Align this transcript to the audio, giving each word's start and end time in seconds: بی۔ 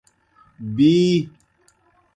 بی۔ 0.77 0.91